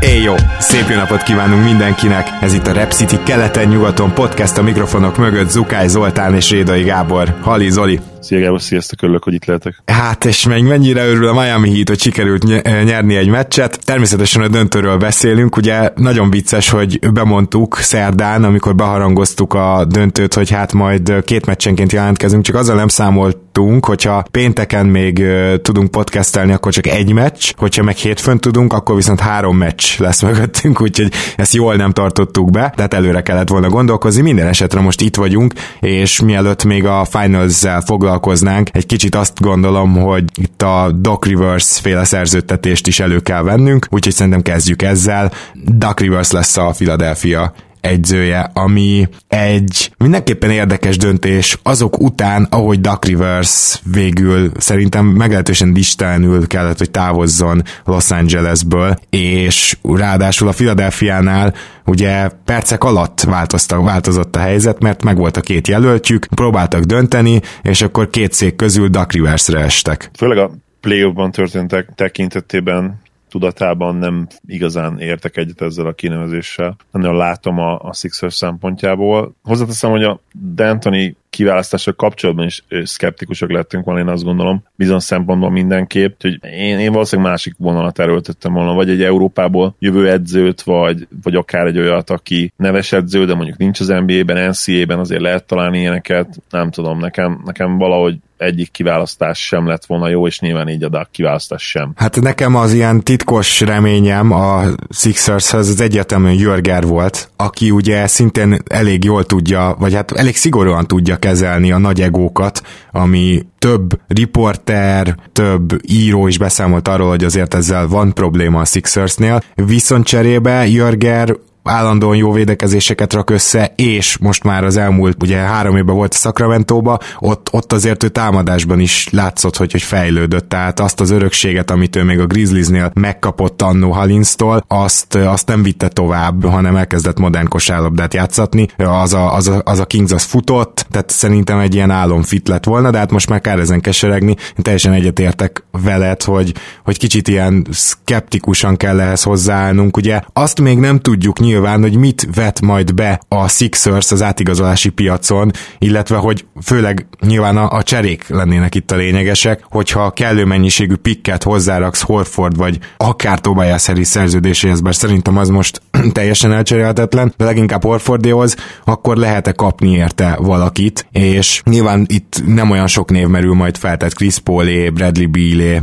[0.00, 0.34] Éj jó!
[0.58, 2.28] Szép jó napot kívánunk mindenkinek!
[2.40, 7.34] Ez itt a Rep City keleten-nyugaton podcast a mikrofonok mögött Zukály Zoltán és Rédai Gábor.
[7.40, 8.00] Hali Zoli!
[8.20, 9.82] Szia Gábor, sziasztok, örülök, hogy itt lehetek.
[9.86, 13.78] Hát, és meg mennyire örül a Miami Heat, hogy sikerült eh, nyerni egy meccset.
[13.84, 20.50] Természetesen a döntőről beszélünk, ugye nagyon vicces, hogy bemondtuk szerdán, amikor beharangoztuk a döntőt, hogy
[20.50, 26.52] hát majd két meccsenként jelentkezünk, csak azzal nem számoltunk, hogyha pénteken még uh, tudunk podcastelni,
[26.52, 31.12] akkor csak egy meccs, hogyha meg hétfőn tudunk, akkor viszont három meccs lesz mögöttünk, úgyhogy
[31.36, 34.22] ezt jól nem tartottuk be, tehát előre kellett volna gondolkozni.
[34.22, 39.96] Minden esetre most itt vagyunk, és mielőtt még a foglalkozunk, foglalkoznánk, egy kicsit azt gondolom,
[39.96, 45.32] hogy itt a Doc Rivers féle szerződtetést is elő kell vennünk, úgyhogy szerintem kezdjük ezzel.
[45.64, 53.04] Doc Rivers lesz a Philadelphia egyzője, ami egy mindenképpen érdekes döntés azok után, ahogy Duck
[53.04, 61.54] Rivers végül szerintem meglehetősen distelenül kellett, hogy távozzon Los Angelesből, és ráadásul a Philadelphia-nál
[61.86, 67.82] ugye percek alatt változtak, változott a helyzet, mert megvolt a két jelöltjük, próbáltak dönteni, és
[67.82, 70.10] akkor két szék közül Duck Riversre estek.
[70.16, 76.76] Főleg a play történtek tekintetében tudatában nem igazán értek egyet ezzel a kinevezéssel.
[76.90, 79.34] Nagyon látom a, a Sixers szempontjából.
[79.42, 80.20] Hozzáteszem, hogy a
[80.54, 86.78] D'Antoni kiválasztások kapcsolatban is szkeptikusak lettünk volna, én azt gondolom, bizony szempontból mindenképp, hogy én,
[86.78, 91.78] én valószínűleg másik vonalat erőltettem volna, vagy egy Európából jövő edzőt, vagy, vagy akár egy
[91.78, 96.70] olyat, aki neves edző, de mondjuk nincs az NBA-ben, NCA-ben, azért lehet találni ilyeneket, nem
[96.70, 101.10] tudom, nekem, nekem valahogy egyik kiválasztás sem lett volna jó, és nyilván így a Duck
[101.10, 101.92] kiválasztás sem.
[101.96, 108.58] Hát nekem az ilyen titkos reményem a Sixershez az egyértelműen Jörger volt, aki ugye szintén
[108.66, 115.16] elég jól tudja, vagy hát elég szigorúan tudja kezelni a nagy egókat, ami több riporter,
[115.32, 121.36] több író is beszámolt arról, hogy azért ezzel van probléma a Sixersnél, viszont cserébe Jörger
[121.62, 126.16] állandóan jó védekezéseket rak össze, és most már az elmúlt, ugye három évben volt a
[126.16, 131.70] Sacramento-ba, ott, ott azért ő támadásban is látszott, hogy, hogy fejlődött, tehát azt az örökséget,
[131.70, 137.18] amit ő még a Grizzliesnél megkapott annó Halinsztól, azt, azt nem vitte tovább, hanem elkezdett
[137.18, 141.74] modern kosárlabdát játszatni, az a, az, a, az a Kings az futott, tehát szerintem egy
[141.74, 145.64] ilyen álom fit lett volna, de hát most már kár ezen keseregni, én teljesen egyetértek
[145.84, 146.54] veled, hogy,
[146.84, 150.20] hogy kicsit ilyen skeptikusan kell ehhez hozzáállnunk, ugye.
[150.32, 155.50] Azt még nem tudjuk nyilván, hogy mit vet majd be a Sixers az átigazolási piacon,
[155.78, 161.42] illetve hogy főleg nyilván a, a cserék lennének itt a lényegesek, hogyha kellő mennyiségű pikket
[161.42, 165.82] hozzáraksz Horford vagy akár Tobias Harris szerződéséhez, bár szerintem az most
[166.12, 172.86] teljesen elcserélhetetlen, de leginkább Horfordéhoz, akkor lehet-e kapni érte valakit, és nyilván itt nem olyan
[172.86, 175.80] sok név merül majd fel, tehát Chris Paulé, Bradley Bealé,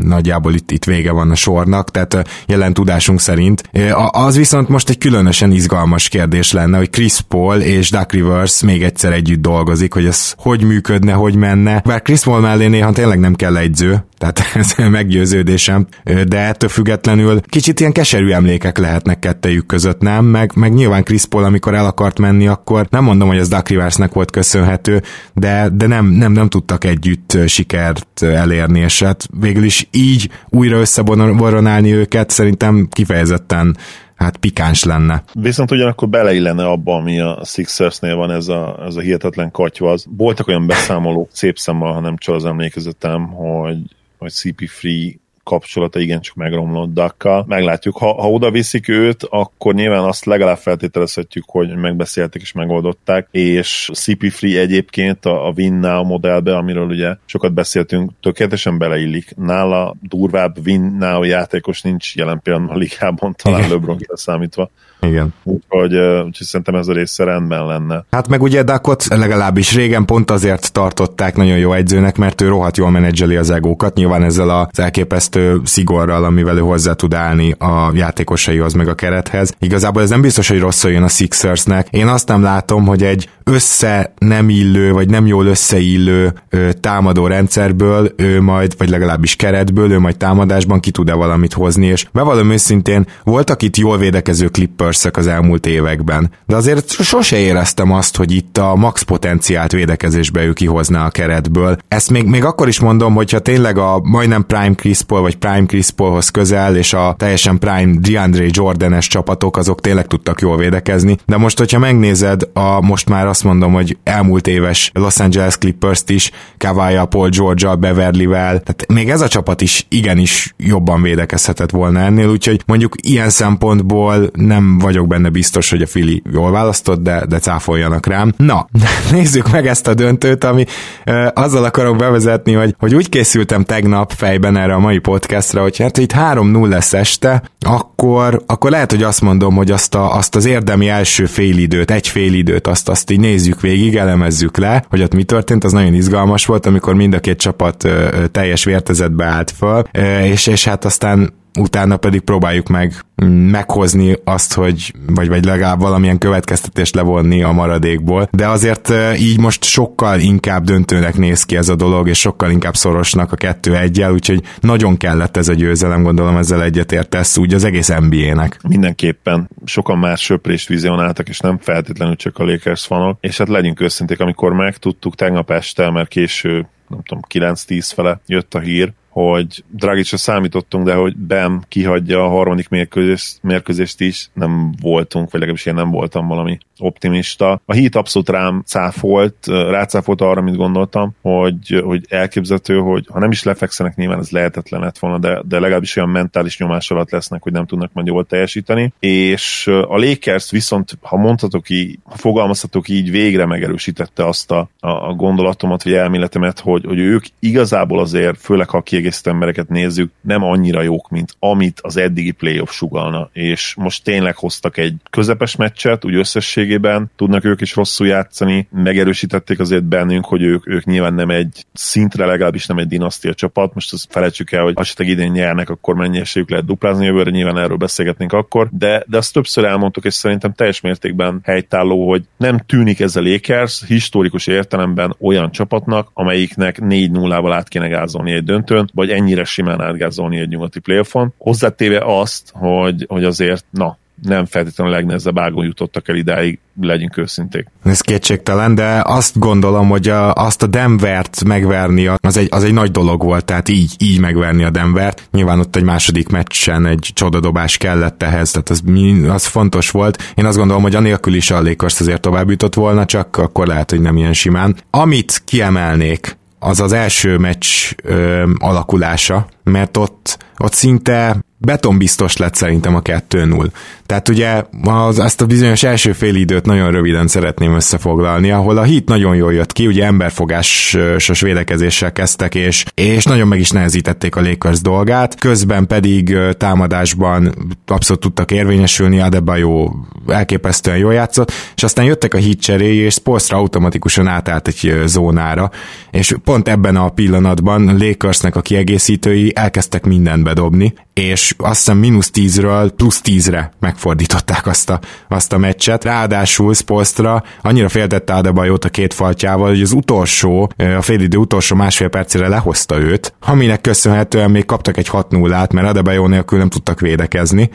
[0.00, 3.62] nagyjából itt, itt vége van a sornak, tehát jelen tudásunk szerint.
[4.10, 8.82] Az viszont most egy különösen izgalmas kérdés lenne, hogy Chris Paul és Duck Rivers még
[8.82, 11.80] egyszer együtt dolgozik, hogy ez hogy működne, hogy menne.
[11.84, 15.86] Bár Chris Paul mellé néha tényleg nem kell egyző, tehát ez meggyőződésem,
[16.28, 20.24] de ettől függetlenül kicsit ilyen keserű emlékek lehetnek kettejük között, nem?
[20.24, 23.68] Meg, meg nyilván Chris Paul, amikor el akart menni, akkor nem mondom, hogy az Duck
[23.68, 25.02] Riversnek volt köszönhető,
[25.34, 30.78] de, de nem, nem, nem tudtak együtt sikert elérni, és hát végül is így újra
[30.78, 33.76] összeboronálni őket szerintem kifejezetten
[34.20, 35.22] hát pikáns lenne.
[35.32, 39.96] Viszont ugyanakkor beleillene abba, ami a Sixersnél van, ez a, ez a hihetetlen katyva.
[40.16, 43.78] Voltak olyan beszámolók, szép szemmel, ha nem csak az emlékezetem, hogy,
[44.18, 45.14] hogy CP3
[45.50, 47.44] kapcsolata igencsak megromlott Dakkal.
[47.48, 53.28] Meglátjuk, ha, ha oda viszik őt, akkor nyilván azt legalább feltételezhetjük, hogy megbeszélték és megoldották,
[53.30, 59.34] és CP3 egyébként a, a Win Now modellbe, amiről ugye sokat beszéltünk, tökéletesen beleillik.
[59.36, 64.70] Nála durvább Win Now játékos nincs jelen pillanatban a ligában, talán LeBron számítva.
[65.00, 65.34] Igen.
[65.42, 68.04] Úgyhogy, úgyhogy szerintem ez a része rendben lenne.
[68.10, 72.76] Hát meg ugye Dakot legalábbis régen pont azért tartották nagyon jó egyzőnek, mert ő rohadt
[72.76, 77.90] jól menedzseli az egókat, nyilván ezzel az elképesztő szigorral, amivel ő hozzá tud állni a
[77.94, 79.54] játékosaihoz meg a kerethez.
[79.58, 81.88] Igazából ez nem biztos, hogy rosszul jön a Sixersnek.
[81.90, 87.26] Én azt nem látom, hogy egy össze nem illő, vagy nem jól összeillő ö, támadó
[87.26, 92.50] rendszerből ő majd, vagy legalábbis keretből, ő majd támadásban ki tud-e valamit hozni, és bevallom
[92.50, 98.32] őszintén, voltak itt jól védekező clippers az elmúlt években, de azért sose éreztem azt, hogy
[98.32, 101.78] itt a max potenciált védekezésbe ő kihozná a keretből.
[101.88, 105.66] Ezt még, még akkor is mondom, hogyha tényleg a majdnem Prime Chris Paul, vagy Prime
[105.66, 111.16] Chris Paulhoz közel, és a teljesen Prime DeAndre Jordanes csapatok, azok tényleg tudtak jól védekezni,
[111.26, 116.10] de most, hogyha megnézed a most már azt mondom, hogy elmúlt éves Los Angeles Clippers-t
[116.10, 122.00] is, kawhi Paul George-al, Beverly-vel, tehát még ez a csapat is igenis jobban védekezhetett volna
[122.00, 127.24] ennél, úgyhogy mondjuk ilyen szempontból nem vagyok benne biztos, hogy a Fili jól választott, de,
[127.28, 128.32] de cáfoljanak rám.
[128.36, 128.68] Na,
[129.12, 130.64] nézzük meg ezt a döntőt, ami
[131.06, 135.78] uh, azzal akarom bevezetni, hogy, hogy úgy készültem tegnap fejben erre a mai podcastra, hogy
[135.78, 140.36] hát itt 3-0 lesz este, akkor, akkor lehet, hogy azt mondom, hogy azt, a, azt
[140.36, 145.14] az érdemi első félidőt, egy félidőt, azt, azt így nézzük végig, elemezzük le, hogy ott
[145.14, 149.50] mi történt, az nagyon izgalmas volt, amikor mind a két csapat ö, teljes vértezetbe állt
[149.50, 153.04] föl, ö, és, és hát aztán utána pedig próbáljuk meg
[153.50, 159.64] meghozni azt, hogy, vagy, vagy legalább valamilyen következtetést levonni a maradékból, de azért így most
[159.64, 164.12] sokkal inkább döntőnek néz ki ez a dolog, és sokkal inkább szorosnak a kettő egyel,
[164.12, 168.58] úgyhogy nagyon kellett ez a győzelem, gondolom ezzel egyetértesz úgy az egész NBA-nek.
[168.68, 169.50] Mindenképpen.
[169.64, 174.20] Sokan már söprést vizionáltak, és nem feltétlenül csak a Lakers fanok, és hát legyünk őszinték,
[174.20, 177.22] amikor megtudtuk tegnap este, mert késő nem tudom,
[177.54, 183.38] 9-10 fele jött a hír, hogy Dragicra számítottunk, de hogy Bem kihagyja a harmadik mérkőzést,
[183.42, 187.60] mérkőzést is, nem voltunk, vagy legalábbis én nem voltam valami optimista.
[187.64, 193.30] A hit abszolút rám cáfolt, rácáfolt arra, amit gondoltam, hogy, hogy elképzelhető, hogy ha nem
[193.30, 197.42] is lefekszenek, nyilván ez lehetetlen lett volna, de, de legalábbis olyan mentális nyomás alatt lesznek,
[197.42, 198.92] hogy nem tudnak majd jól teljesíteni.
[198.98, 205.12] És a Lakers viszont, ha mondhatok így, ha fogalmazhatok így, végre megerősítette azt a, a
[205.12, 210.42] gondolatomat, vagy elméletemet, hogy, hogy ők igazából azért, főleg ha a kiegészítő embereket nézzük, nem
[210.42, 213.30] annyira jók, mint amit az eddigi playoff sugalna.
[213.32, 218.68] És most tényleg hoztak egy közepes meccset, úgy összesség összességében tudnak ők is rosszul játszani,
[218.70, 223.74] megerősítették azért bennünk, hogy ők, ők nyilván nem egy szintre, legalábbis nem egy dinasztia csapat,
[223.74, 227.58] most azt felejtsük el, hogy esetleg idén nyernek, akkor mennyi esélyük lehet duplázni jövőre, nyilván
[227.58, 232.58] erről beszélgetnénk akkor, de, de azt többször elmondtuk, és szerintem teljes mértékben helytálló, hogy nem
[232.58, 238.90] tűnik ez a Lakers historikus értelemben olyan csapatnak, amelyiknek 4-0-val át kéne gázolni egy döntőn,
[238.94, 241.32] vagy ennyire simán átgázolni egy nyugati playoffon.
[241.38, 247.16] Hozzátéve azt, hogy, hogy azért, na, nem feltétlenül a legnehezebb ágon jutottak el idáig, legyünk
[247.16, 247.66] őszinték.
[247.84, 252.72] Ez kétségtelen, de azt gondolom, hogy a, azt a Denvert megverni, az egy, az egy
[252.72, 255.28] nagy dolog volt, tehát így, így megverni a Denvert.
[255.32, 258.82] Nyilván ott egy második meccsen egy csodadobás kellett ehhez, tehát az,
[259.28, 260.32] az fontos volt.
[260.34, 263.90] Én azt gondolom, hogy anélkül is a Lakers azért tovább jutott volna, csak akkor lehet,
[263.90, 264.76] hogy nem ilyen simán.
[264.90, 267.66] Amit kiemelnék, az az első meccs
[268.02, 273.70] ö, alakulása, mert ott, ott szinte betonbiztos lett szerintem a 2-0.
[274.06, 278.82] Tehát ugye az, azt a bizonyos első fél időt nagyon röviden szeretném összefoglalni, ahol a
[278.82, 284.36] hit nagyon jól jött ki, ugye emberfogásos védekezéssel kezdtek, és, és nagyon meg is nehezítették
[284.36, 287.54] a Lakers dolgát, közben pedig támadásban
[287.86, 289.90] abszolút tudtak érvényesülni, Adebayo
[290.26, 295.70] elképesztően jól játszott, és aztán jöttek a hit cseréi, és Spolstra automatikusan átállt egy zónára,
[296.10, 302.30] és pont ebben a pillanatban Lakersnek a kiegészítői elkezdtek mindent bedobni, és azt hiszem mínusz
[302.30, 306.04] tízről plusz tízre megfordították azt a, azt a meccset.
[306.04, 312.08] Ráadásul Spolstra annyira féltette Adebayot a két faltjával, hogy az utolsó, a félidő utolsó másfél
[312.08, 317.70] percére lehozta őt, aminek köszönhetően még kaptak egy 6-0-át, mert Adebayo nélkül nem tudtak védekezni,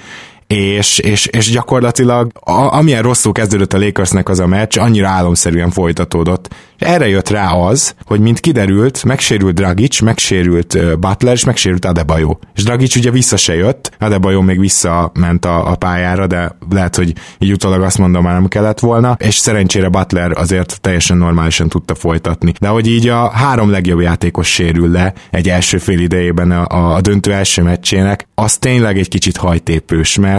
[0.47, 5.69] és, és, és gyakorlatilag a, amilyen rosszul kezdődött a Lakersnek az a meccs, annyira álomszerűen
[5.69, 6.53] folytatódott.
[6.79, 12.37] És erre jött rá az, hogy mint kiderült, megsérült Dragic, megsérült Butler, és megsérült Adebayo.
[12.55, 17.13] És Dragic ugye vissza se jött, Adebayo még visszament a, a pályára, de lehet, hogy
[17.39, 21.95] így utólag azt mondom, már nem kellett volna, és szerencsére Butler azért teljesen normálisan tudta
[21.95, 22.53] folytatni.
[22.59, 27.01] De hogy így a három legjobb játékos sérül le egy első fél idejében a, a
[27.01, 30.34] döntő első meccsének, az tényleg egy kicsit hajtépős, mert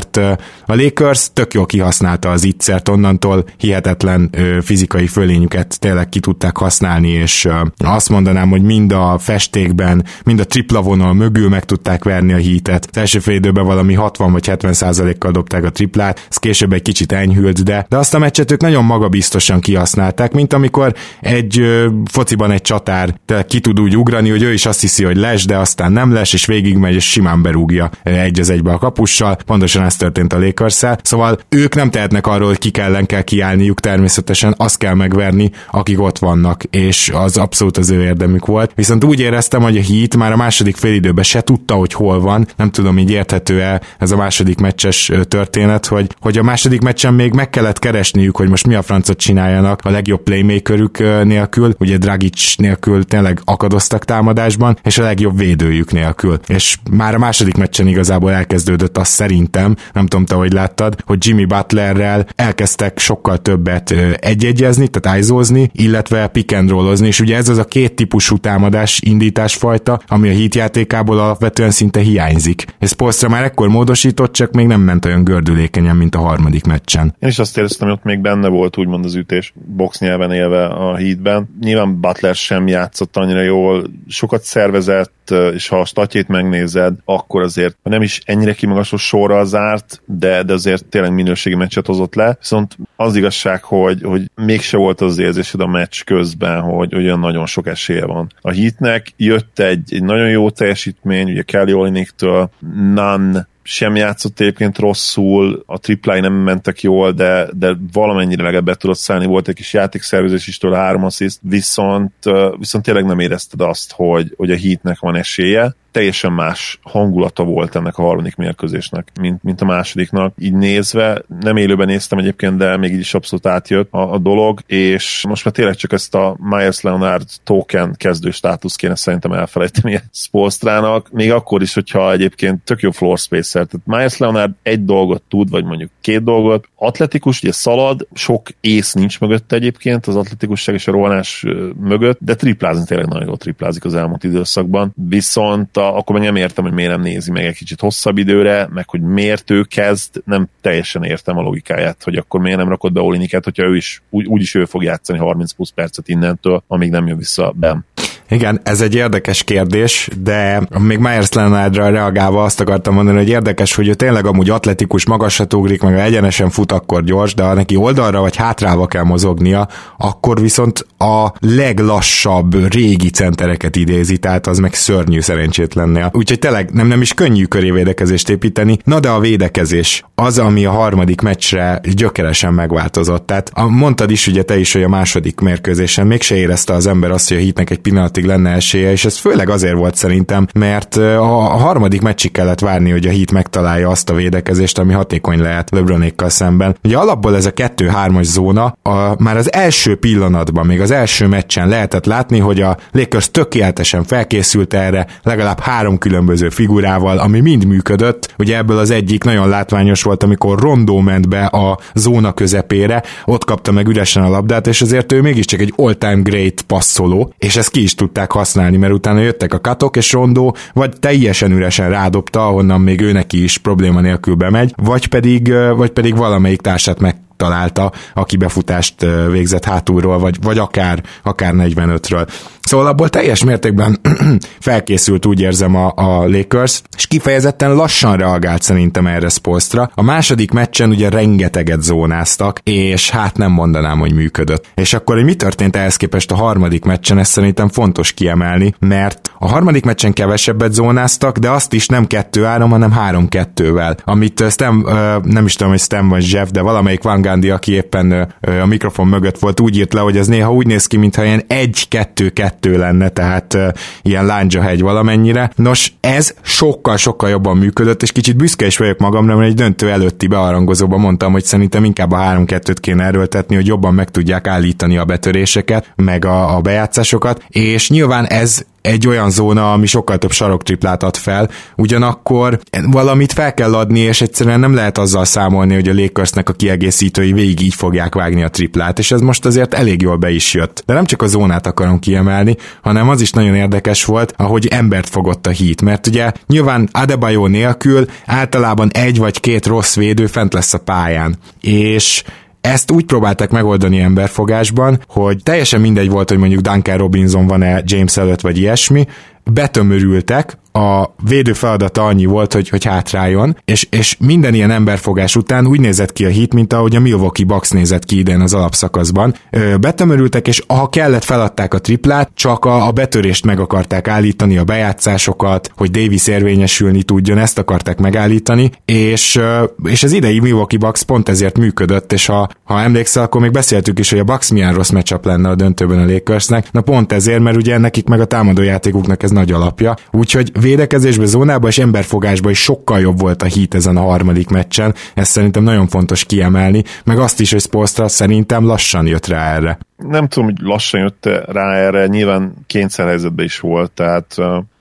[0.66, 4.30] a Lakers tök jól kihasználta az ittszert, onnantól hihetetlen
[4.62, 7.48] fizikai fölényüket tényleg ki tudták használni, és
[7.78, 12.36] azt mondanám, hogy mind a festékben, mind a tripla vonal mögül meg tudták verni a
[12.36, 12.88] hítet.
[12.90, 16.82] Az első fél időben valami 60 vagy 70 százalékkal dobták a triplát, ez később egy
[16.82, 21.62] kicsit enyhült, de, de azt a meccset ők nagyon magabiztosan kihasználták, mint amikor egy
[22.10, 25.56] fociban egy csatár ki tud úgy ugrani, hogy ő is azt hiszi, hogy les, de
[25.56, 29.36] aztán nem les, és végigmegy, és simán berúgja egy az egybe a kapussal.
[29.46, 33.81] Pontosan ez történt a lakers Szóval ők nem tehetnek arról, hogy ki ellen kell kiállniuk,
[33.81, 38.73] természetesen azt kell megverni, akik ott vannak, és az abszolút az ő érdemük volt.
[38.75, 42.47] Viszont úgy éreztem, hogy a Heat már a második félidőben se tudta, hogy hol van.
[42.57, 47.33] Nem tudom, így érthető-e ez a második meccses történet, hogy, hogy a második meccsen még
[47.33, 52.57] meg kellett keresniük, hogy most mi a francot csináljanak a legjobb playmakerük nélkül, ugye Dragic
[52.57, 56.38] nélkül tényleg akadoztak támadásban, és a legjobb védőjük nélkül.
[56.47, 61.26] És már a második meccsen igazából elkezdődött az szerintem, nem tudom te, hogy láttad, hogy
[61.26, 63.90] Jimmy Butlerrel elkezdtek sokkal többet
[64.21, 69.00] egyegyezni, tehát ájzózni, illetve pick and rollozni, és ugye ez az a két típusú támadás
[69.04, 72.64] indításfajta, ami a hit játékából alapvetően szinte hiányzik.
[72.78, 77.14] Ez Polstra már ekkor módosított, csak még nem ment olyan gördülékenyen, mint a harmadik meccsen.
[77.18, 80.66] Én is azt éreztem, hogy ott még benne volt úgymond az ütés, box nyelven élve
[80.66, 81.49] a hitben.
[81.61, 87.76] Nyilván Butler sem játszott annyira jól, sokat szervezett, és ha a statjét megnézed, akkor azért
[87.83, 92.37] nem is ennyire kimagasló sorra zárt, de, de azért tényleg minőségi meccset hozott le.
[92.38, 97.47] Viszont az igazság, hogy, hogy mégse volt az érzésed a meccs közben, hogy olyan nagyon
[97.47, 98.33] sok esélye van.
[98.40, 102.50] A hitnek jött egy, egy nagyon jó teljesítmény, ugye Kelly Oliniktől,
[102.95, 108.75] Nan sem játszott egyébként rosszul, a triplái nem mentek jól, de, de valamennyire legalább be
[108.75, 112.12] tudott szállni, volt egy kis játékszervezés is tőle három assziszt, viszont,
[112.58, 117.76] viszont tényleg nem érezted azt, hogy, hogy a hitnek van esélye, teljesen más hangulata volt
[117.76, 120.34] ennek a harmadik mérkőzésnek, mint, mint a másodiknak.
[120.38, 124.60] Így nézve, nem élőben néztem egyébként, de még így is abszolút átjött a, a dolog,
[124.66, 130.00] és most már tényleg csak ezt a Myers Leonard token kezdő státusz kéne szerintem elfelejteni
[130.12, 133.66] Spolstrának, még akkor is, hogyha egyébként tök jó floor spacer.
[133.66, 136.68] Tehát Myers Leonard egy dolgot tud, vagy mondjuk két dolgot.
[136.74, 141.44] Atletikus, ugye szalad, sok ész nincs mögötte egyébként az atletikusság és a rohanás
[141.80, 144.92] mögött, de triplázni tényleg nagyon jól triplázik az elmúlt időszakban.
[145.08, 148.69] Viszont a akkor meg nem értem, hogy miért nem nézi meg egy kicsit hosszabb időre,
[148.71, 152.93] meg hogy miért ő kezd, nem teljesen értem a logikáját, hogy akkor miért nem rakod
[152.93, 156.90] be Oliniket, hogyha ő is, úgy, úgyis ő fog játszani 30 plusz percet innentől, amíg
[156.90, 157.85] nem jön vissza Ben.
[158.28, 163.75] Igen, ez egy érdekes kérdés, de még Myers Leonardra reagálva azt akartam mondani, hogy érdekes,
[163.75, 167.76] hogy ő tényleg amúgy atletikus, magasat ugrik, meg egyenesen fut, akkor gyors, de ha neki
[167.76, 169.68] oldalra vagy hátrába kell mozognia,
[169.99, 176.11] akkor viszont a leglassabb régi centereket idézi, tehát az meg szörnyű szerencsétlennél.
[176.12, 180.64] Úgyhogy tényleg nem, nem is könnyű köré védekezést építeni, na de a védekezés az, ami
[180.64, 183.26] a harmadik meccsre gyökeresen megváltozott.
[183.26, 187.28] Tehát mondtad is ugye te is, hogy a második mérkőzésen mégse érezte az ember azt,
[187.28, 190.96] hogy a hitnek egy pillanat pillanatig lenne esélye, és ez főleg azért volt szerintem, mert
[190.96, 191.25] a
[191.56, 196.28] harmadik meccsig kellett várni, hogy a Heat megtalálja azt a védekezést, ami hatékony lehet LeBronékkal
[196.28, 196.76] szemben.
[196.85, 201.68] Ugye alapból ez a 2-3-as zóna, a, már az első pillanatban, még az első meccsen
[201.68, 208.35] lehetett látni, hogy a Lakers tökéletesen felkészült erre, legalább három különböző figurával, ami mind működött.
[208.38, 213.44] Ugye ebből az egyik nagyon látványos volt, amikor Rondó ment be a zóna közepére, ott
[213.44, 217.68] kapta meg üresen a labdát, és azért ő mégiscsak egy all-time great passzoló, és ez
[217.68, 221.90] ki is tud tudták használni, mert utána jöttek a katok, és Rondó vagy teljesen üresen
[221.90, 227.00] rádobta, ahonnan még ő neki is probléma nélkül bemegy, vagy pedig, vagy pedig valamelyik társát
[227.00, 232.28] meg találta, aki befutást végzett hátulról, vagy, vagy akár, akár 45-ről.
[232.66, 234.00] Szóval abból teljes mértékben
[234.61, 239.90] felkészült, úgy érzem a, a Lakers, és kifejezetten lassan reagált szerintem erre Spolstra.
[239.95, 244.66] A második meccsen ugye rengeteget zónáztak, és hát nem mondanám, hogy működött.
[244.75, 249.31] És akkor, hogy mi történt ehhez képest a harmadik meccsen, ezt szerintem fontos kiemelni, mert
[249.38, 254.87] a harmadik meccsen kevesebbet zónáztak, de azt is nem 2-3, hanem 3-2-vel, amit Stem,
[255.23, 259.06] nem is tudom, hogy Stem vagy Jeff, de valamelyik Van Gandhi, aki éppen a mikrofon
[259.06, 262.78] mögött volt, úgy írt le, hogy ez néha úgy néz ki, mintha ilyen 1-2-2 kettő
[262.78, 263.56] lenne, tehát
[264.02, 265.50] ilyen lándzsahegy valamennyire.
[265.56, 270.26] Nos, ez sokkal-sokkal jobban működött, és kicsit büszke is vagyok magamra, mert egy döntő előtti
[270.26, 275.04] bearangozóban mondtam, hogy szerintem inkább a 3-2-t kéne erőltetni, hogy jobban meg tudják állítani a
[275.04, 281.02] betöréseket, meg a, a bejátszásokat, és nyilván ez egy olyan zóna, ami sokkal több saroktriplát
[281.02, 285.95] ad fel, ugyanakkor valamit fel kell adni, és egyszerűen nem lehet azzal számolni, hogy a
[285.95, 290.16] Lakersnek a kiegészítői végig így fogják vágni a triplát, és ez most azért elég jól
[290.16, 290.83] be is jött.
[290.87, 295.09] De nem csak a zónát akarom kiemelni, hanem az is nagyon érdekes volt, ahogy embert
[295.09, 300.52] fogott a hit, mert ugye nyilván Adebayo nélkül általában egy vagy két rossz védő fent
[300.52, 302.23] lesz a pályán, és
[302.66, 308.16] ezt úgy próbálták megoldani emberfogásban, hogy teljesen mindegy volt, hogy mondjuk Duncan Robinson van-e James
[308.16, 309.06] előtt vagy ilyesmi,
[309.44, 315.66] betömörültek, a védő feladata annyi volt, hogy, hogy hátráljon, és, és minden ilyen emberfogás után
[315.66, 319.35] úgy nézett ki a hit, mint ahogy a Milwaukee Bucks nézett ki idén az alapszakaszban.
[319.80, 324.64] Betömörültek, és ha kellett, feladták a triplát, csak a, a betörést meg akarták állítani, a
[324.64, 329.40] bejátszásokat, hogy Davis érvényesülni tudjon, ezt akarták megállítani, és,
[329.85, 333.99] és az idei Milwaukee Bucks pont ezért működött, és ha, ha emlékszel, akkor még beszéltük
[333.99, 336.73] is, hogy a Bucks milyen rossz meccsap lenne a döntőben a Lakersnek.
[336.73, 339.95] Na pont ezért, mert ugye nekik meg a támadójátékuknak ez nagy alapja.
[340.12, 344.94] Úgyhogy védekezésben, zónában és emberfogásban is sokkal jobb volt a hit ezen a harmadik meccsen.
[345.14, 349.78] Ez szerintem nagyon fontos kiemelni, meg azt is, hogy Spolstra szerintem lassan jött rá erre.
[349.96, 354.37] Nem tudom, hogy lassan jött rá erre, nyilván kényszerhelyzetben is volt, tehát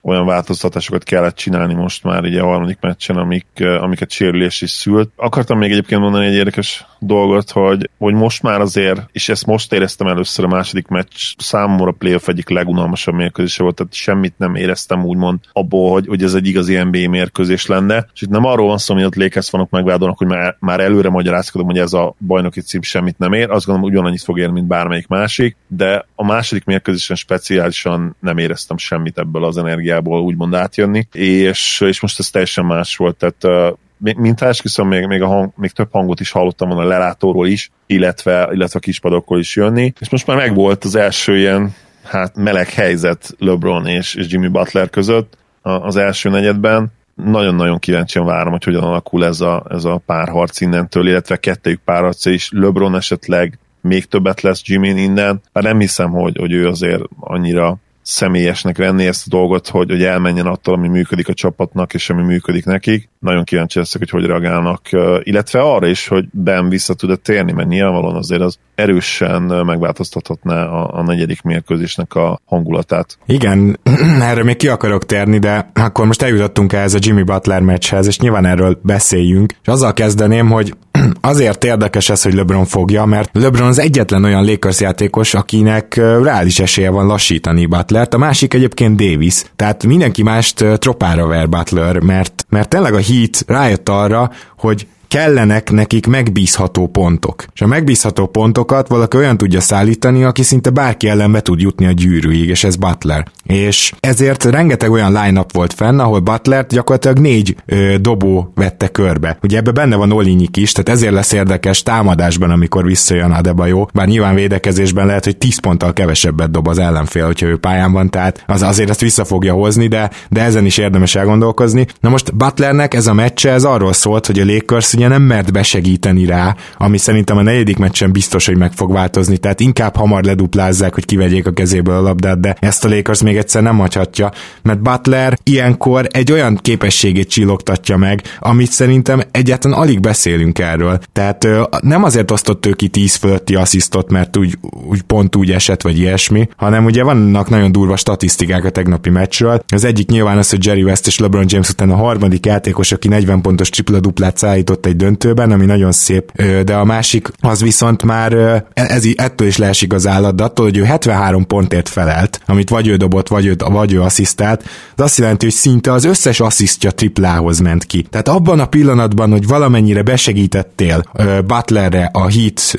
[0.06, 3.46] olyan változtatásokat kellett csinálni most már ugye a harmadik meccsen, amik,
[3.80, 5.12] amiket sérülés is szült.
[5.16, 9.74] Akartam még egyébként mondani egy érdekes dolgot, hogy, hogy most már azért, és ezt most
[9.74, 14.56] éreztem először a második meccs, számomra a playoff egyik legunalmasabb mérkőzése volt, tehát semmit nem
[14.56, 18.08] éreztem úgymond abból, hogy, hogy ez egy igazi NBA mérkőzés lenne.
[18.14, 21.10] És itt nem arról van szó, hogy ott Lakers vanok megvádolnak, hogy már, már előre
[21.10, 23.50] magyarázkodom, hogy ez a bajnoki cím semmit nem ér.
[23.50, 28.78] Azt gondolom, ugyanannyit fog érni, mint bármelyik másik, de a második mérkőzésen speciálisan nem éreztem
[28.78, 29.58] semmit ebből az
[29.96, 35.22] energiából úgymond átjönni, és, és most ez teljesen más volt, tehát mint esküszöm, még, még,
[35.22, 39.40] a hang, még több hangot is hallottam volna a lelátóról is, illetve, illetve a kispadokról
[39.40, 41.74] is jönni, és most már megvolt az első ilyen
[42.04, 46.92] hát meleg helyzet LeBron és, és Jimmy Butler között az első negyedben.
[47.16, 52.30] Nagyon-nagyon kíváncsian várom, hogy hogyan alakul ez a, ez a párharc innentől, illetve kettőjük párharca
[52.30, 52.50] is.
[52.54, 57.78] LeBron esetleg még többet lesz Jimmy innen, bár nem hiszem, hogy, hogy ő azért annyira
[58.06, 62.24] személyesnek venni ezt a dolgot, hogy, hogy elmenjen attól, ami működik a csapatnak, és ami
[62.24, 63.10] működik nekik.
[63.20, 64.90] Nagyon kíváncsi leszek, hogy hogy reagálnak,
[65.24, 71.00] illetve arra is, hogy Ben vissza tud térni, mert nyilvánvalóan azért az erősen megváltoztathatná a,
[71.00, 73.18] a negyedik mérkőzésnek a hangulatát.
[73.26, 73.80] Igen,
[74.30, 78.20] erre még ki akarok térni, de akkor most eljutottunk ehhez a Jimmy Butler meccshez, és
[78.20, 79.54] nyilván erről beszéljünk.
[79.62, 80.74] És azzal kezdeném, hogy
[81.22, 86.60] azért érdekes ez, hogy LeBron fogja, mert LeBron az egyetlen olyan Lakers játékos, akinek reális
[86.60, 89.44] esélye van lassítani Butlert, a másik egyébként Davis.
[89.56, 95.72] Tehát mindenki mást tropára ver Butler, mert, mert tényleg a Heat rájött arra, hogy kellenek
[95.72, 97.46] nekik megbízható pontok.
[97.54, 101.86] És a megbízható pontokat valaki olyan tudja szállítani, aki szinte bárki ellen be tud jutni
[101.86, 103.26] a gyűrűig, és ez Butler.
[103.46, 109.38] És ezért rengeteg olyan line volt fenn, ahol Butlert gyakorlatilag négy ö, dobó vette körbe.
[109.42, 114.08] Ugye ebbe benne van Olinyik is, tehát ezért lesz érdekes támadásban, amikor visszajön Adebayo, bár
[114.08, 118.44] nyilván védekezésben lehet, hogy 10 ponttal kevesebbet dob az ellenfél, hogyha ő pályán van, tehát
[118.48, 121.88] az azért ezt vissza fogja hozni, de, de ezen is érdemes elgondolkozni.
[122.00, 125.52] Na most Butlernek ez a meccse, ez arról szólt, hogy a Lakers ugye nem mert
[125.52, 130.24] besegíteni rá, ami szerintem a negyedik meccsen biztos, hogy meg fog változni, tehát inkább hamar
[130.24, 134.32] leduplázzák, hogy kivegyék a kezéből a labdát, de ezt a Lakers még egyszer nem hagyhatja,
[134.62, 141.00] mert Butler ilyenkor egy olyan képességét csillogtatja meg, amit szerintem egyáltalán alig beszélünk erről.
[141.14, 141.48] Tehát
[141.82, 146.00] nem azért osztott ő ki 10 fölötti asszisztot, mert úgy, úgy pont úgy esett, vagy
[146.00, 149.64] ilyesmi, hanem ugye vannak nagyon durva statisztikák a tegnapi meccsről.
[149.68, 153.08] Az egyik nyilván az, hogy Jerry West és LeBron James után a harmadik játékos, aki
[153.08, 158.04] 40 pontos tripla duplát szállított egy döntőben, ami nagyon szép, de a másik az viszont
[158.04, 162.70] már ez, ettől is leesik az állat, de attól, hogy ő 73 pontért felelt, amit
[162.70, 164.64] vagy ő dobott, vagy ő, vagy ő asszisztált,
[164.96, 168.06] az azt jelenti, hogy szinte az összes asszisztja triplához ment ki.
[168.10, 171.04] Tehát abban a pillanatban, hogy valamennyire besegítettél
[171.46, 172.78] Butlerre a hit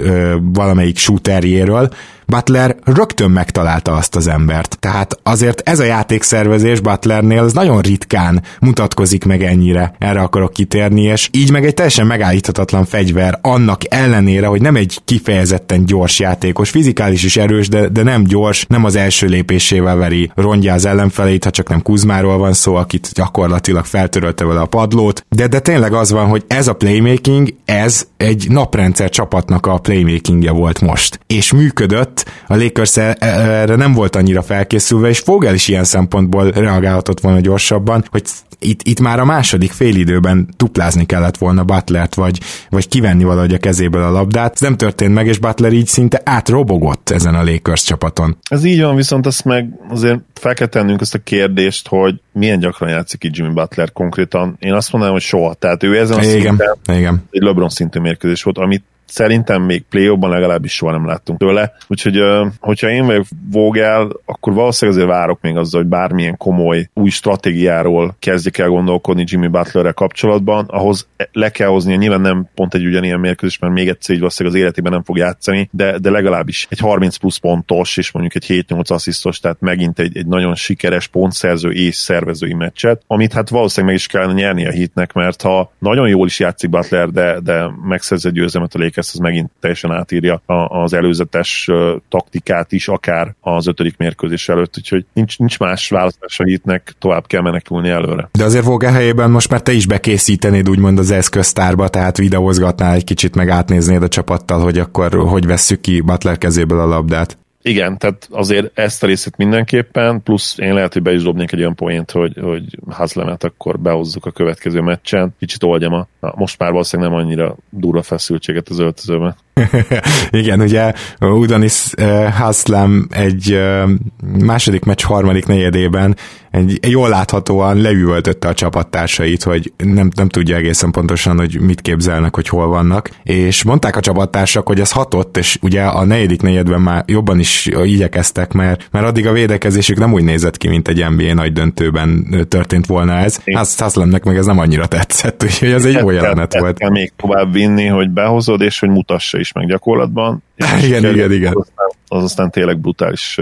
[0.52, 1.90] valamelyik shooterjéről,
[2.26, 4.76] Butler rögtön megtalálta azt az embert.
[4.80, 9.94] Tehát azért ez a játékszervezés Butlernél az nagyon ritkán mutatkozik meg ennyire.
[9.98, 14.98] Erre akarok kitérni, és így meg egy teljesen megállíthatatlan fegyver, annak ellenére, hogy nem egy
[15.04, 20.30] kifejezetten gyors játékos, fizikális is erős, de, de nem gyors, nem az első lépésével veri
[20.34, 25.26] rongya az ellenfeleit, ha csak nem Kuzmáról van szó, akit gyakorlatilag feltörölte vele a padlót,
[25.28, 30.50] de, de tényleg az van, hogy ez a playmaking, ez egy naprendszer csapatnak a playmakingje
[30.50, 31.20] volt most.
[31.26, 35.68] És működött, miatt a Lakers e- e- erre nem volt annyira felkészülve, és Fogel is
[35.68, 38.22] ilyen szempontból reagálhatott volna gyorsabban, hogy
[38.58, 43.58] itt, itt már a második félidőben duplázni kellett volna Butlert, vagy, vagy kivenni valahogy a
[43.58, 44.52] kezéből a labdát.
[44.52, 48.36] Ez nem történt meg, és Butler így szinte átrobogott ezen a Lakers csapaton.
[48.50, 52.58] Ez így van, viszont azt meg azért fel kell tennünk azt a kérdést, hogy milyen
[52.58, 54.56] gyakran játszik itt Jimmy Butler konkrétan.
[54.58, 55.54] Én azt mondanám, hogy soha.
[55.54, 57.24] Tehát ő ezen a igen, szinten igen.
[57.30, 61.72] egy LeBron szintű mérkőzés volt, amit szerintem még play legalábbis soha nem láttunk tőle.
[61.86, 62.22] Úgyhogy,
[62.60, 68.16] hogyha én vagyok Vogel, akkor valószínűleg azért várok még azzal, hogy bármilyen komoly új stratégiáról
[68.18, 73.20] kezdjek el gondolkodni Jimmy Butlerre kapcsolatban, ahhoz le kell hozni, nyilván nem pont egy ugyanilyen
[73.20, 76.78] mérkőzés, mert még egyszer így valószínűleg az életében nem fog játszani, de, de legalábbis egy
[76.78, 81.70] 30 plusz pontos, és mondjuk egy 7-8 asszisztos, tehát megint egy, egy nagyon sikeres pontszerző
[81.70, 86.08] és szervezői meccset, amit hát valószínűleg meg is kellene nyerni a hitnek, mert ha nagyon
[86.08, 90.42] jól is játszik Butler, de, de megszerzi a győzelmet a Lakers, az megint teljesen átírja
[90.68, 91.70] az előzetes
[92.08, 97.26] taktikát is, akár az ötödik mérkőzés előtt, úgyhogy nincs, nincs más választás a hitnek, tovább
[97.26, 98.28] kell menekülni előre.
[98.32, 103.04] De azért Vogel helyében most már te is bekészítenéd úgymond az eszköztárba, tehát videózgatnál egy
[103.04, 107.38] kicsit, meg átnéznéd a csapattal, hogy akkor hogy vesszük ki Butler kezéből a labdát.
[107.62, 111.60] Igen, tehát azért ezt a részét mindenképpen, plusz én lehet, hogy be is dobnék egy
[111.60, 116.58] olyan poént, hogy, hogy Hazlemet akkor behozzuk a következő meccsen, kicsit oldjam a, na, most
[116.58, 119.36] már valószínűleg nem annyira durva feszültséget az öltözőben.
[120.30, 123.90] Igen, ugye Udonis uh, Haslem egy uh,
[124.38, 126.16] második meccs harmadik negyedében
[126.56, 132.34] egy, jól láthatóan leüvöltötte a csapattársait, hogy nem, nem tudja egészen pontosan, hogy mit képzelnek,
[132.34, 136.80] hogy hol vannak, és mondták a csapattársak, hogy ez hatott, és ugye a negyedik negyedben
[136.80, 141.04] már jobban is igyekeztek, mert, mert addig a védekezésük nem úgy nézett ki, mint egy
[141.16, 143.38] NBA nagy döntőben történt volna ez.
[143.78, 146.78] Haslemnek meg ez nem annyira tetszett, úgyhogy ez egy jó jelenet volt.
[146.78, 150.42] Kell még tovább vinni, hogy behozod, és hogy mutassa is meg gyakorlatban.
[150.86, 151.52] igen, igen, igen.
[151.56, 153.40] Az aztán, az aztán tényleg brutális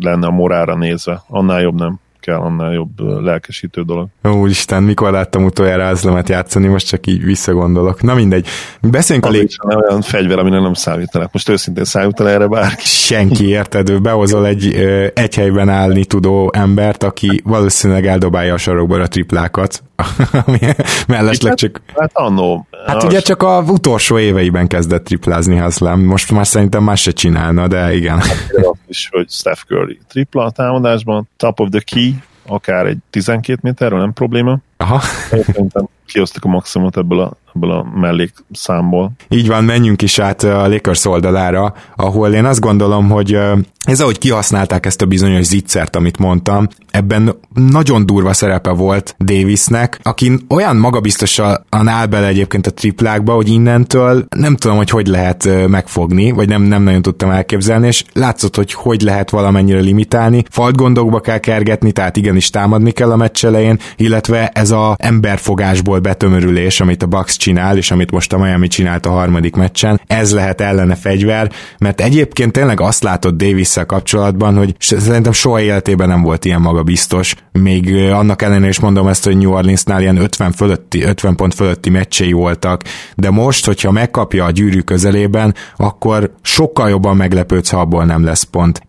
[0.00, 1.22] lenne a morára nézve.
[1.28, 4.08] Annál jobb nem kell, annál jobb lelkesítő dolog.
[4.22, 8.02] Úristen, mikor láttam utoljára Azlemet játszani, most csak így visszagondolok.
[8.02, 8.46] Na mindegy.
[8.80, 9.48] Beszéljünk a lég...
[9.88, 11.32] olyan fegyver, amire nem számítanak.
[11.32, 12.84] Most őszintén számítal erre bárki.
[12.84, 13.90] Senki, érted?
[13.90, 14.74] Ő behozol egy,
[15.14, 19.82] egy helyben állni tudó embert, aki valószínűleg eldobálja a sarokból a triplákat,
[21.08, 21.80] mellesleg csak...
[21.96, 22.66] Hát annó.
[22.86, 27.68] Hát ugye csak a utolsó éveiben kezdett triplázni Haslem, most már szerintem más se csinálna,
[27.68, 28.18] de igen.
[28.18, 28.48] Hát,
[28.86, 32.14] is, hogy Steph Curry tripla a támadásban, top of the key,
[32.46, 34.58] akár egy 12 méterről, nem probléma.
[34.76, 35.00] Aha.
[35.30, 39.12] Szerintem kiosztak a maximumot ebből a, ebből a mellékszámból.
[39.28, 43.38] Így van, menjünk is át a Lakers oldalára, ahol én azt gondolom, hogy
[43.84, 50.00] ez ahogy kihasználták ezt a bizonyos zicsert, amit mondtam, ebben nagyon durva szerepe volt Davisnek,
[50.02, 55.68] aki olyan magabiztosan áll bele egyébként a triplákba, hogy innentől nem tudom, hogy hogy lehet
[55.68, 60.44] megfogni, vagy nem, nem nagyon tudtam elképzelni, és látszott, hogy hogy lehet valamennyire limitálni.
[60.50, 65.98] Falt gondokba kell kergetni, tehát igenis támadni kell a meccs elején, illetve ez a emberfogásból
[65.98, 70.32] betömörülés, amit a Bucks csinál, és amit most a Miami csinált a harmadik meccsen, ez
[70.32, 76.22] lehet ellene fegyver, mert egyébként tényleg azt látott davis kapcsolatban, hogy szerintem soha életében nem
[76.22, 81.02] volt ilyen magabiztos, még annak ellenére is mondom ezt, hogy New Orleansnál ilyen 50, fölötti,
[81.02, 82.82] 50 pont fölötti meccsei voltak,
[83.14, 88.42] de most, hogyha megkapja a gyűrű közelében, akkor sokkal jobban meglepődsz, ha abból nem lesz
[88.42, 88.80] pont.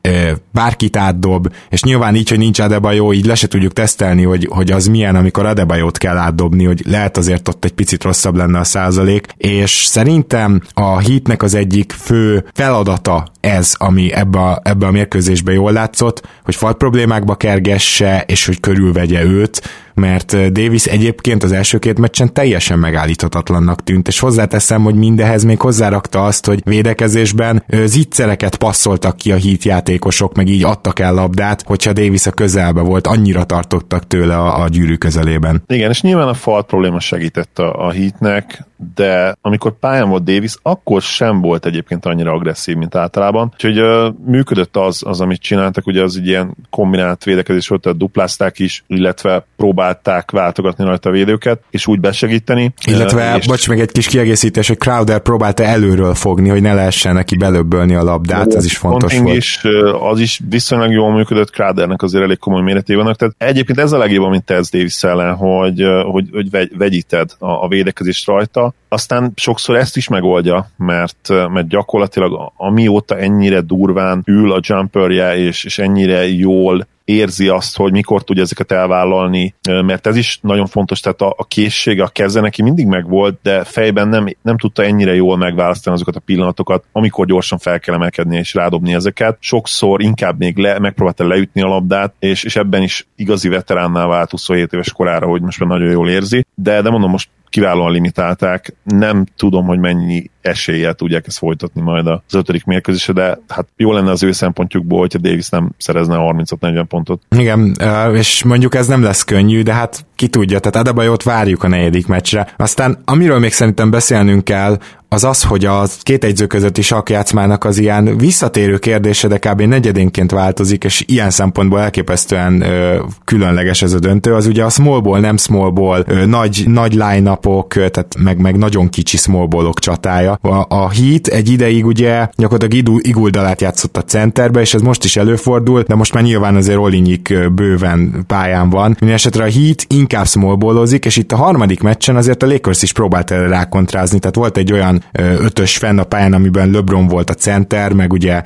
[0.52, 4.72] Bárkit átdob, és nyilván így, hogy nincs Adebayo, így le se tudjuk tesztelni, hogy, hogy
[4.72, 8.64] az milyen, amikor Adebayot kell átdobni, hogy lehet azért ott egy picit rosszabb lenne a
[8.64, 14.92] százalék, és szerintem a hitnek az egyik fő feladata ez, ami ebbe a, ebbe a
[14.92, 19.62] mérkőzésbe jól látszott, hogy fal problémákba kergesse, és hogy körülvegye őt,
[19.96, 25.62] mert Davis egyébként az első két meccsen teljesen megállíthatatlannak tűnt, és hozzáteszem, hogy mindehez még
[25.62, 31.64] hozzárakta azt, hogy védekezésben zicsereket passzoltak ki a hit játékosok, meg így adtak el labdát,
[31.66, 35.64] hogyha Davis a közelbe volt, annyira tartottak tőle a, a gyűrű közelében.
[35.68, 40.56] Igen, és nyilván a fal probléma segített a, a hitnek, de amikor pályán volt Davis,
[40.62, 43.35] akkor sem volt egyébként annyira agresszív, mint általában.
[43.44, 47.98] Úgyhogy uh, működött az, az, amit csináltak, ugye az egy ilyen kombinált védekezés volt, tehát
[47.98, 52.74] duplázták is, illetve próbálták váltogatni rajta a védőket, és úgy besegíteni.
[52.86, 53.48] Illetve, uh, és...
[53.48, 57.96] bocs, meg egy kis kiegészítés, hogy Crowder próbálta előről fogni, hogy ne lehessen neki belöbbölni
[57.96, 59.36] a labdát, ez is fontos volt.
[59.36, 59.62] Is,
[60.00, 63.98] az is viszonylag jól működött, Crowdernek azért elég komoly méreté vannak, tehát egyébként ez a
[63.98, 69.32] legjobb, amit tesz Davis ellen, hogy, hogy, hogy vegy, vegyíted a, a védekezést rajta, aztán
[69.36, 75.80] sokszor ezt is megoldja, mert, mert gyakorlatilag amióta ennyire durván ül a jumperje, és, és
[75.80, 79.54] ennyire jól érzi azt, hogy mikor tudja ezeket elvállalni,
[79.86, 83.64] mert ez is nagyon fontos, tehát a, a készsége, a keze neki mindig megvolt, de
[83.64, 88.38] fejben nem, nem tudta ennyire jól megválasztani azokat a pillanatokat, amikor gyorsan fel kell emelkedni
[88.38, 89.38] és rádobni ezeket.
[89.40, 94.32] Sokszor inkább még le, megpróbálta leütni a labdát, és, és ebben is igazi veteránnál vált
[94.32, 98.74] 27 éves korára, hogy most már nagyon jól érzi, de, de mondom, most kiválóan limitálták.
[98.84, 103.92] Nem tudom, hogy mennyi eséllyel tudják ezt folytatni majd az ötödik mérkőzésre, de hát jó
[103.92, 107.22] lenne az ő szempontjukból, hogyha Davis nem szerezne 30-40 pontot.
[107.38, 107.76] Igen,
[108.14, 112.08] és mondjuk ez nem lesz könnyű, de hát ki tudja, tehát Adebayot várjuk a negyedik
[112.08, 112.54] meccsre.
[112.58, 114.78] Aztán amiről még szerintem beszélnünk kell,
[115.10, 119.62] az az, hogy a két egyző közötti sakjátszmának az ilyen visszatérő kérdése, de kb.
[119.62, 125.20] negyedénként változik, és ilyen szempontból elképesztően ö, különleges ez a döntő, az ugye a smallból,
[125.20, 130.35] nem smallból, ö, nagy, nagy line tehát meg, meg nagyon kicsi smallballok csatája.
[130.42, 135.16] A, a Heat egy ideig ugye gyakorlatilag Iguldalát játszott a centerbe, és ez most is
[135.16, 138.90] előfordul, de most már nyilván azért Olinyik bőven pályán van.
[138.90, 143.32] Mindenesetre a Heat inkább smallballozik, és itt a harmadik meccsen azért a Lakers is próbált
[143.32, 145.04] erre rákontrázni, tehát volt egy olyan
[145.38, 148.42] ötös fenn a pályán, amiben LeBron volt a center, meg ugye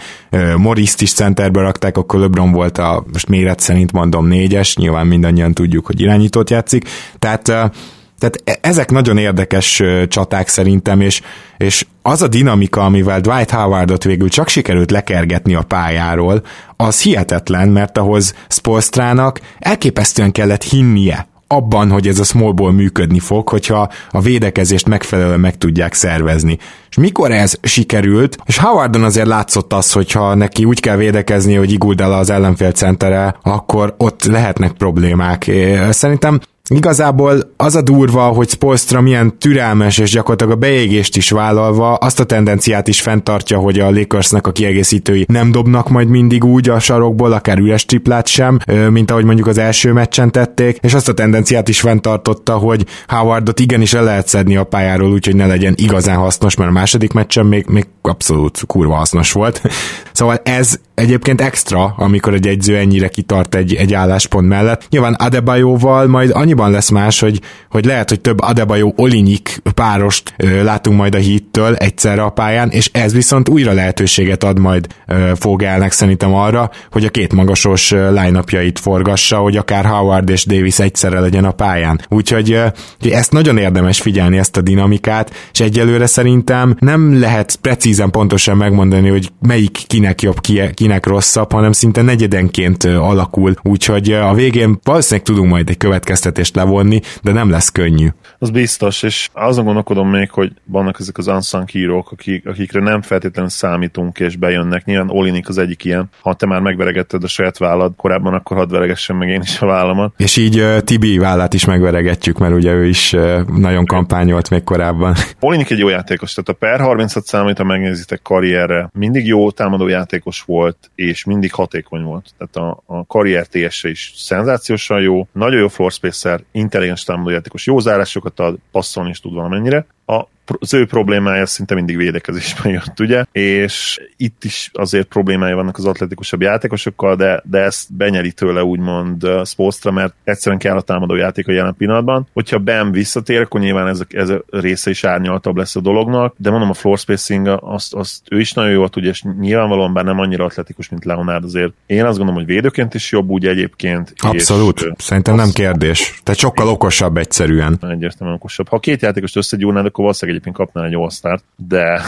[0.57, 5.53] morris is centerbe rakták, akkor LeBron volt a, most méret szerint mondom négyes, nyilván mindannyian
[5.53, 7.71] tudjuk, hogy irányítót játszik, tehát
[8.19, 11.21] tehát e, ezek nagyon érdekes csaták szerintem, és,
[11.57, 16.41] és az a dinamika, amivel Dwight Howardot végül csak sikerült lekergetni a pályáról,
[16.75, 23.49] az hihetetlen, mert ahhoz Spolstrának elképesztően kellett hinnie abban, hogy ez a smallból működni fog,
[23.49, 26.57] hogyha a védekezést megfelelően meg tudják szervezni.
[26.89, 31.71] És mikor ez sikerült, és Howardon azért látszott az, hogyha neki úgy kell védekezni, hogy
[31.71, 35.51] Iguldala az ellenfél centere, akkor ott lehetnek problémák.
[35.89, 41.93] Szerintem Igazából az a durva, hogy Spolstra milyen türelmes és gyakorlatilag a beégést is vállalva
[41.93, 46.69] azt a tendenciát is fenntartja, hogy a Lakersnek a kiegészítői nem dobnak majd mindig úgy
[46.69, 51.09] a sarokból, akár üres triplát sem, mint ahogy mondjuk az első meccsen tették, és azt
[51.09, 55.73] a tendenciát is fenntartotta, hogy Howardot igenis el lehet szedni a pályáról, úgyhogy ne legyen
[55.77, 59.61] igazán hasznos, mert a második meccsen még, még abszolút kurva hasznos volt.
[60.11, 64.85] szóval ez egyébként extra, amikor egy egyző ennyire kitart egy, egy álláspont mellett.
[64.89, 70.63] Nyilván Adebayoval majd annyiban lesz más, hogy, hogy lehet, hogy több Adebayo Olinyik párost ö,
[70.63, 75.31] látunk majd a hittől egyszerre a pályán, és ez viszont újra lehetőséget ad majd ö,
[75.35, 78.43] Fogelnek szerintem arra, hogy a két magasos line
[78.81, 82.01] forgassa, hogy akár Howard és Davis egyszerre legyen a pályán.
[82.09, 82.65] Úgyhogy ö,
[83.09, 89.09] ezt nagyon érdemes figyelni, ezt a dinamikát, és egyelőre szerintem nem lehet precízen pontosan megmondani,
[89.09, 90.39] hogy melyik kinek jobb,
[90.73, 96.55] kinek kinek rosszabb, hanem szinte negyedenként alakul, úgyhogy a végén valószínűleg tudunk majd egy következtetést
[96.55, 98.07] levonni, de nem lesz könnyű.
[98.39, 103.01] Az biztos, és azon gondolkodom még, hogy vannak ezek az unsung hírók, akik, akikre nem
[103.01, 104.85] feltétlenül számítunk és bejönnek.
[104.85, 106.09] Nyilván Olinik az egyik ilyen.
[106.21, 109.65] Ha te már megveregetted a saját vállad korábban, akkor hadd veregessen meg én is a
[109.65, 110.13] vállamat.
[110.17, 114.63] És így uh, Tibi vállát is megveregetjük, mert ugye ő is uh, nagyon kampányolt még
[114.63, 115.15] korábban.
[115.39, 119.87] Olinik egy jó játékos, tehát a per 36 számít, ha megnézitek karrierre, mindig jó támadó
[119.87, 122.33] játékos volt, és mindig hatékony volt.
[122.37, 127.79] Tehát a, a karrier ts is szenzációsan jó, nagyon jó floor spacer, intelligens támadójátékos, jó
[127.79, 129.85] zárásokat ad, passzolni is tud valamennyire.
[130.05, 130.25] A
[130.59, 133.23] az ő problémája szinte mindig védekezésben jött, ugye?
[133.31, 139.23] És itt is azért problémája vannak az atletikusabb játékosokkal, de, de ezt benyeri tőle úgymond
[139.23, 142.27] uh, Spolstra, mert egyszerűen kell a támadó játék a jelen pillanatban.
[142.33, 146.33] Hogyha Ben visszatér, akkor nyilván ez a, ez a része is árnyaltabb lesz a dolognak,
[146.37, 150.03] de mondom a floor spacing azt, azt ő is nagyon jól tudja, és nyilvánvalóan bár
[150.03, 151.73] nem annyira atletikus, mint Leonard azért.
[151.85, 154.13] Én azt gondolom, hogy védőként is jobb úgy egyébként.
[154.17, 156.19] Abszolút, és, szerintem nem kérdés.
[156.23, 157.79] Tehát sokkal okosabb egyszerűen.
[157.81, 158.67] Egyértelműen okosabb.
[158.67, 162.01] Ha két játékost összegyúrnád, akkor valószínűleg egyébként kapná egy all de,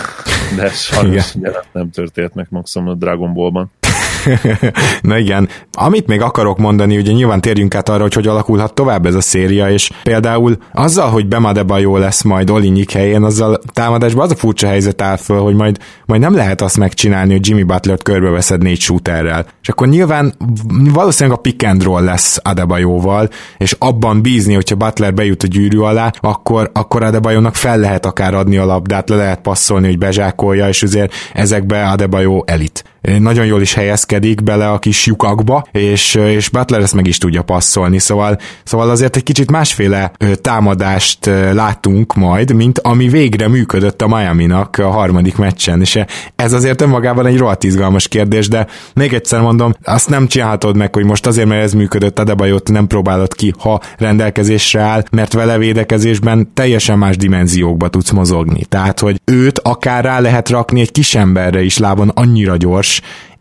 [0.56, 1.34] de sajnos
[1.72, 3.72] nem történt meg maximum a Dragon Ballban.
[5.02, 9.06] Na igen, amit még akarok mondani, ugye nyilván térjünk át arra, hogy hogy alakulhat tovább
[9.06, 14.24] ez a széria, és például azzal, hogy Bemadeba jó lesz majd Olinyik helyén, azzal támadásban
[14.24, 17.64] az a furcsa helyzet áll föl, hogy majd, majd nem lehet azt megcsinálni, hogy Jimmy
[17.64, 19.46] Butler-t körbeveszed négy shooterrel.
[19.62, 20.34] És akkor nyilván
[20.94, 25.78] valószínűleg a pick and roll lesz Adebayoval, és abban bízni, hogyha Butler bejut a gyűrű
[25.78, 30.68] alá, akkor, akkor Adebayonak fel lehet akár adni a labdát, le lehet passzolni, hogy bezsákolja,
[30.68, 36.50] és azért ezekbe Adebayo elit nagyon jól is helyezkedik bele a kis lyukakba, és, és
[36.50, 40.12] Butler ezt meg is tudja passzolni, szóval, szóval azért egy kicsit másféle
[40.42, 46.00] támadást látunk majd, mint ami végre működött a Miami-nak a harmadik meccsen, és
[46.36, 50.94] ez azért önmagában egy rohadt izgalmas kérdés, de még egyszer mondom, azt nem csinálhatod meg,
[50.96, 55.34] hogy most azért, mert ez működött, a Debajót nem próbálod ki, ha rendelkezésre áll, mert
[55.34, 58.66] vele védekezésben teljesen más dimenziókba tudsz mozogni.
[58.66, 62.91] Tehát, hogy őt akár rá lehet rakni egy kis emberre is lábon annyira gyors,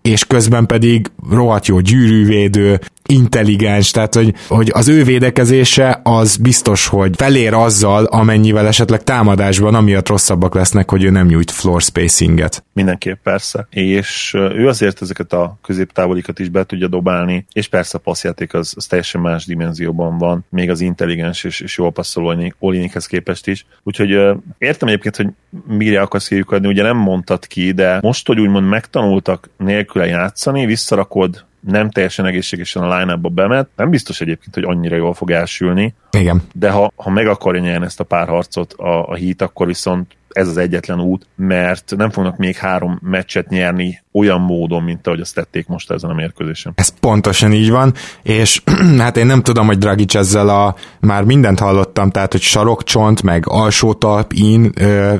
[0.02, 6.86] és közben pedig rohadt jó gyűrűvédő, intelligens, tehát hogy, hogy az ő védekezése az biztos,
[6.86, 12.64] hogy felér azzal, amennyivel esetleg támadásban, amiatt rosszabbak lesznek, hogy ő nem nyújt floor spacinget.
[12.72, 13.66] Mindenképp persze.
[13.70, 18.72] És ő azért ezeket a középtávolikat is be tudja dobálni, és persze a passzjáték az,
[18.76, 23.66] az teljesen más dimenzióban van, még az intelligens és, és jól passzoló Olinikhez képest is.
[23.82, 24.10] Úgyhogy
[24.58, 25.28] értem egyébként, hogy
[25.66, 31.48] mire akarsz kiukadni, ugye nem mondtad ki, de most, hogy úgymond megtanultak nélküle játszani, visszarakod
[31.60, 35.94] nem teljesen egészségesen a line bemet, nem biztos egyébként, hogy annyira jól fog elsülni.
[36.10, 36.42] Igen.
[36.52, 40.48] De ha, ha meg akarja nyerni ezt a párharcot a, a hit, akkor viszont ez
[40.48, 45.34] az egyetlen út, mert nem fognak még három meccset nyerni olyan módon, mint ahogy azt
[45.34, 46.72] tették most ezen a mérkőzésen.
[46.76, 48.62] Ez pontosan így van, és
[48.98, 53.44] hát én nem tudom, hogy Dragic ezzel a, már mindent hallottam, tehát, hogy sarokcsont, meg
[53.46, 54.72] alsó talp in,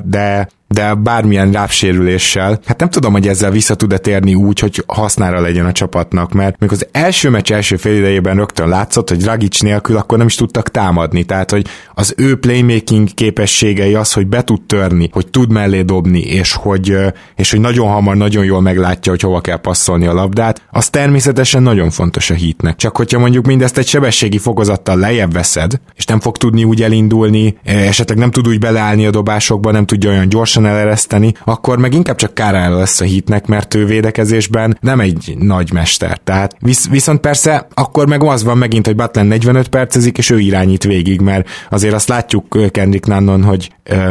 [0.03, 5.41] de de bármilyen lábsérüléssel, hát nem tudom, hogy ezzel vissza tud-e térni úgy, hogy hasznára
[5.41, 9.59] legyen a csapatnak, mert még az első meccs első fél idejében rögtön látszott, hogy Dragic
[9.59, 14.43] nélkül akkor nem is tudtak támadni, tehát hogy az ő playmaking képességei az, hogy be
[14.43, 16.97] tud törni, hogy tud mellé dobni, és hogy,
[17.35, 21.63] és hogy nagyon hamar, nagyon jól meglátja, hogy hova kell passzolni a labdát, az természetesen
[21.63, 22.75] nagyon fontos a hitnek.
[22.75, 27.57] Csak hogyha mondjuk mindezt egy sebességi fokozattal lejjebb veszed, és nem fog tudni úgy elindulni,
[27.63, 31.93] esetleg nem tud úgy beleállni a dobásokba, nem tudja olyan gyorsan gyorsan elereszteni, akkor meg
[31.93, 36.17] inkább csak kárára lesz a hitnek, mert ő védekezésben nem egy nagy mester.
[36.17, 40.39] Tehát visz, viszont persze akkor meg az van megint, hogy Butler 45 percezik, és ő
[40.39, 43.69] irányít végig, mert azért azt látjuk Kendrick Nannon, hogy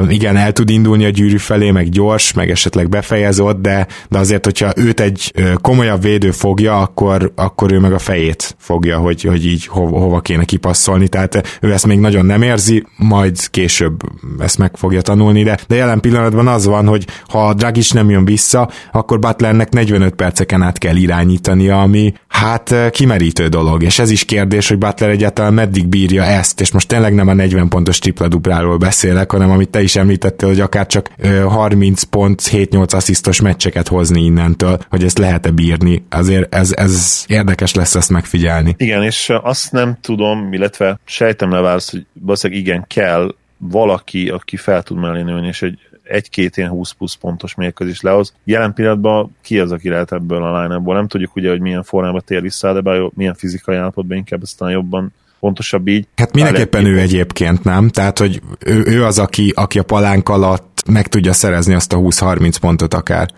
[0.09, 4.45] igen, el tud indulni a gyűrű felé, meg gyors, meg esetleg befejezott, de, de azért,
[4.45, 9.47] hogyha őt egy komolyabb védő fogja, akkor, akkor ő meg a fejét fogja, hogy, hogy
[9.47, 14.01] így hova, hova kéne kipasszolni, tehát ő ezt még nagyon nem érzi, majd később
[14.39, 17.91] ezt meg fogja tanulni, de, de jelen pillanatban pillanatban az van, hogy ha a Dragic
[17.91, 23.83] nem jön vissza, akkor Butlernek 45 perceken át kell irányítania, ami hát eh, kimerítő dolog,
[23.83, 27.33] és ez is kérdés, hogy Butler egyáltalán meddig bírja ezt, és most tényleg nem a
[27.33, 31.11] 40 pontos tripla-dupláról beszélek, hanem amit te is említettél, hogy akár csak
[31.49, 36.05] 30 pont, 7-8 asszisztos meccseket hozni innentől, hogy ezt lehet-e bírni.
[36.11, 38.75] Azért ez, ez érdekes lesz ezt megfigyelni.
[38.79, 44.57] Igen, és azt nem tudom, illetve sejtem le válasz, hogy valószínűleg igen, kell valaki, aki
[44.57, 48.35] fel tud mellé nőni, és egy egy-két ilyen 20 plusz pontos mérkőzés lehoz.
[48.45, 52.23] Jelen pillanatban ki az, aki lehet ebből a line Nem tudjuk ugye, hogy milyen formában
[52.25, 56.07] tér vissza, de bár milyen fizikai állapotban inkább aztán jobban pontosabb így.
[56.17, 57.89] Hát mindenképpen ő egyébként, nem?
[57.89, 61.97] Tehát, hogy ő, ő az, aki, aki a palánk alatt meg tudja szerezni azt a
[61.97, 63.31] 20-30 pontot akár.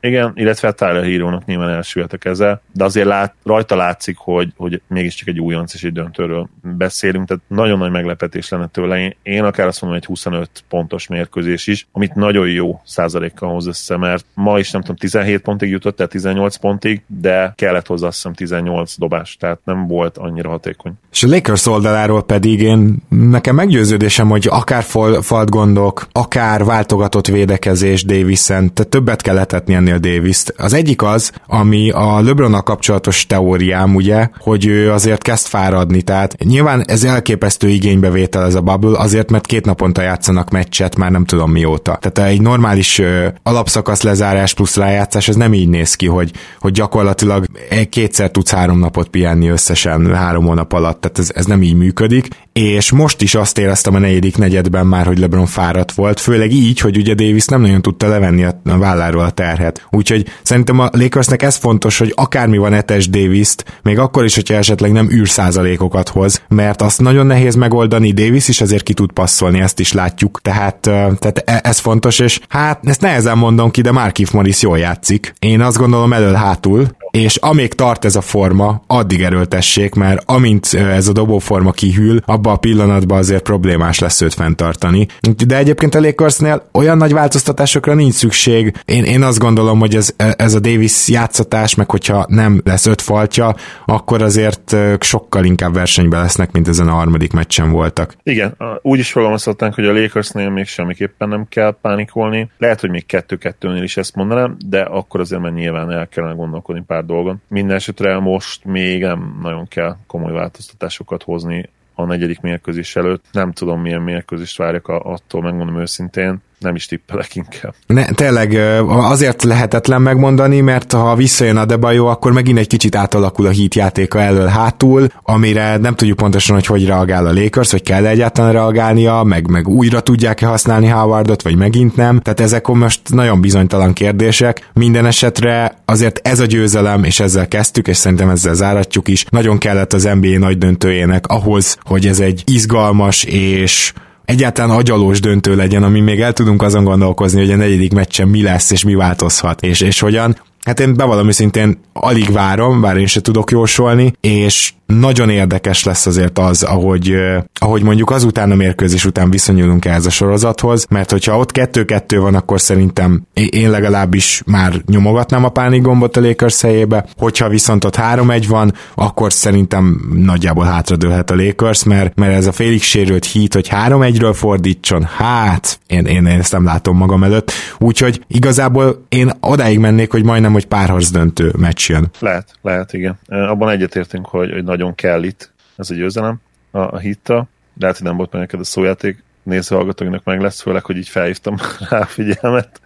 [0.00, 4.52] Igen, illetve a Tyler Hero-nak nyilván elsülhet a keze, de azért lát, rajta látszik, hogy,
[4.56, 9.16] hogy mégiscsak egy újonc és egy döntőről beszélünk, tehát nagyon nagy meglepetés lenne tőle.
[9.22, 13.96] Én akár azt mondom, egy 25 pontos mérkőzés is, amit nagyon jó százalékkal hoz össze,
[13.96, 18.16] mert ma is nem tudom, 17 pontig jutott, tehát 18 pontig, de kellett hozzá azt
[18.16, 20.92] hiszem 18 dobás, tehát nem volt annyira hatékony.
[21.12, 24.82] És a Lakers oldaláról pedig én nekem meggyőződésem, hogy akár
[25.20, 29.38] falt gondok, akár váltogatott védekezés Davison, tehát többet kell
[29.68, 30.54] letetni ennél davis -t.
[30.56, 36.36] Az egyik az, ami a lebron kapcsolatos teóriám, ugye, hogy ő azért kezd fáradni, tehát
[36.44, 41.24] nyilván ez elképesztő igénybevétel ez a bubble, azért, mert két naponta játszanak meccset, már nem
[41.24, 41.98] tudom mióta.
[42.00, 46.72] Tehát egy normális ö, alapszakasz lezárás plusz rájátszás, ez nem így néz ki, hogy, hogy
[46.72, 47.44] gyakorlatilag
[47.90, 52.28] kétszer tudsz három napot pihenni összesen három hónap alatt, tehát ez, ez nem így működik,
[52.58, 56.80] és most is azt éreztem a negyedik negyedben már, hogy LeBron fáradt volt, főleg így,
[56.80, 59.86] hogy ugye Davis nem nagyon tudta levenni a válláról a terhet.
[59.90, 64.54] Úgyhogy szerintem a Lakersnek ez fontos, hogy akármi van Etes davis még akkor is, hogyha
[64.54, 69.60] esetleg nem űrszázalékokat hoz, mert azt nagyon nehéz megoldani, Davis is azért ki tud passzolni,
[69.60, 73.92] ezt is látjuk, tehát, tehát e, ez fontos, és hát ezt nehezen mondom ki, de
[73.92, 75.34] Markif Morris jól játszik.
[75.38, 81.08] Én azt gondolom elől-hátul, és amíg tart ez a forma, addig erőltessék, mert amint ez
[81.08, 85.06] a dobóforma kihűl, abban a pillanatban azért problémás lesz őt fenntartani.
[85.46, 88.74] De egyébként a Lakersnél olyan nagy változtatásokra nincs szükség.
[88.84, 93.00] Én, én azt gondolom, hogy ez, ez a Davis játszatás, meg hogyha nem lesz öt
[93.00, 93.54] faltja,
[93.86, 98.14] akkor azért sokkal inkább versenyben lesznek, mint ezen a harmadik meccsen voltak.
[98.22, 102.50] Igen, úgy is fogalmazhatnánk, hogy a Lakersnél még semmiképpen nem kell pánikolni.
[102.58, 106.82] Lehet, hogy még kettő-kettőnél is ezt mondanám, de akkor azért már nyilván el kellene gondolkodni
[106.86, 107.42] pár dolgon.
[107.48, 113.24] Minden esetre most még nem nagyon kell komoly változtatásokat hozni a negyedik mérkőzés előtt.
[113.32, 116.38] Nem tudom, milyen mérkőzést várjak attól, megmondom őszintén.
[116.58, 117.74] Nem is tippelek inkább.
[117.86, 123.46] Ne, tényleg azért lehetetlen megmondani, mert ha visszajön a Debajo, akkor megint egy kicsit átalakul
[123.46, 128.06] a hit játéka elől-hátul, amire nem tudjuk pontosan, hogy hogy reagál a Lakers, hogy kell
[128.06, 132.20] egyáltalán reagálnia, meg, meg újra tudják-e használni Howardot, vagy megint nem.
[132.20, 134.70] Tehát ezek most nagyon bizonytalan kérdések.
[134.72, 139.58] Minden esetre azért ez a győzelem, és ezzel kezdtük, és szerintem ezzel záratjuk is, nagyon
[139.58, 143.92] kellett az NBA nagy döntőjének ahhoz, hogy ez egy izgalmas és
[144.28, 148.42] egyáltalán agyalós döntő legyen, ami még el tudunk azon gondolkozni, hogy a negyedik meccsen mi
[148.42, 150.36] lesz és mi változhat, és, és hogyan.
[150.64, 156.06] Hát én bevallom szintén alig várom, bár én se tudok jósolni, és nagyon érdekes lesz
[156.06, 157.14] azért az, ahogy,
[157.54, 162.34] ahogy mondjuk azután a mérkőzés után viszonyulunk ehhez a sorozathoz, mert hogyha ott kettő-kettő van,
[162.34, 167.96] akkor szerintem én legalábbis már nyomogatnám a pánik gombot a Lakers helyébe, hogyha viszont ott
[167.96, 173.54] 3-1 van, akkor szerintem nagyjából hátradőlhet a Lakers, mert, mert ez a félig sérült hit,
[173.54, 179.30] hogy 3-1-ről fordítson, hát én, én, én ezt nem látom magam előtt, úgyhogy igazából én
[179.40, 182.10] odáig mennék, hogy majdnem, hogy párharc döntő meccs jön.
[182.18, 183.18] Lehet, lehet, igen.
[183.28, 187.46] Abban egyetértünk, hogy, hogy nagyon kell itt ez a győzelem a, a hitta.
[187.80, 191.08] Lehet, hogy nem volt meg neked a szójáték, néző hallgatóinak meg lesz, főleg, hogy így
[191.08, 191.56] felhívtam
[191.90, 192.80] rá a figyelmet.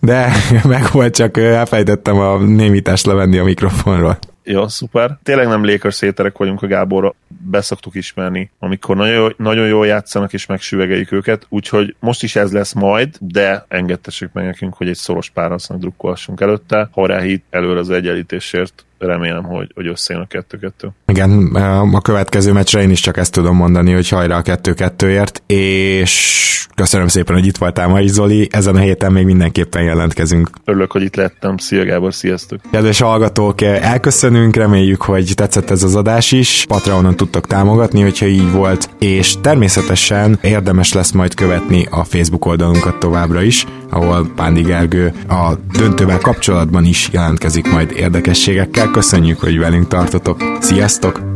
[0.00, 0.32] De
[0.64, 4.18] meg volt, csak elfejtettem a némítást levenni a mikrofonról.
[4.42, 5.18] Jó, szuper.
[5.22, 10.46] Tényleg nem Lakers széterek vagyunk a Gáborra, beszoktuk ismerni, amikor nagyon, nagyon jól játszanak és
[10.46, 15.30] megsüvegeljük őket, úgyhogy most is ez lesz majd, de engedtessük meg nekünk, hogy egy szoros
[15.30, 16.88] párharcnak drukkolhassunk előtte.
[16.92, 20.70] Hajrá hit előre az egyenlítésért, remélem, hogy, hogy összejön a 2-2.
[21.06, 21.54] Igen,
[21.92, 27.08] a következő meccsre én is csak ezt tudom mondani, hogy hajrá a 2-2-ért, és köszönöm
[27.08, 28.48] szépen, hogy itt voltál ma is, Zoli.
[28.50, 30.50] Ezen a héten még mindenképpen jelentkezünk.
[30.64, 31.56] Örülök, hogy itt lettem.
[31.56, 32.60] Szia Gábor, sziasztok!
[32.70, 36.64] Kedves hallgatók, elköszönünk, reméljük, hogy tetszett ez az adás is.
[36.68, 42.98] Patreonon tudtok támogatni, hogyha így volt, és természetesen érdemes lesz majd követni a Facebook oldalunkat
[42.98, 49.88] továbbra is, ahol Pándi Gergő a döntővel kapcsolatban is jelentkezik majd érdekességekkel köszönjük, hogy velünk
[49.88, 50.40] tartotok.
[50.60, 51.35] Sziasztok!